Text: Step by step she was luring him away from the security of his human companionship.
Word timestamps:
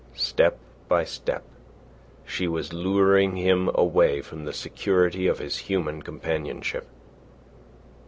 Step 0.15 0.57
by 0.87 1.03
step 1.03 1.43
she 2.25 2.47
was 2.47 2.73
luring 2.73 3.35
him 3.35 3.69
away 3.75 4.19
from 4.19 4.45
the 4.45 4.51
security 4.51 5.27
of 5.27 5.37
his 5.37 5.59
human 5.69 6.01
companionship. 6.01 6.87